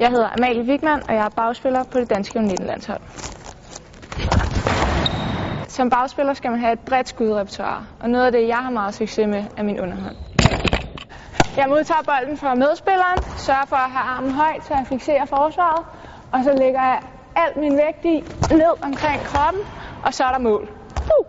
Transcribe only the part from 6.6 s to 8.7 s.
have et bredt skudrepertoire, og noget af det, jeg har